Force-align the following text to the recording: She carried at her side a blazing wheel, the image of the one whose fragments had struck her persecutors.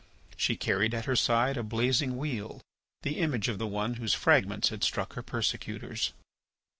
She 0.35 0.55
carried 0.57 0.95
at 0.95 1.05
her 1.05 1.15
side 1.15 1.57
a 1.57 1.61
blazing 1.61 2.17
wheel, 2.17 2.61
the 3.03 3.19
image 3.19 3.47
of 3.49 3.59
the 3.59 3.67
one 3.67 3.97
whose 3.97 4.15
fragments 4.15 4.69
had 4.69 4.83
struck 4.83 5.13
her 5.13 5.21
persecutors. 5.21 6.11